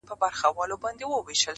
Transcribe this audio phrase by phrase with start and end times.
[0.09, 1.47] لهشاوردروميګناهونهيېدلېپاتهسي،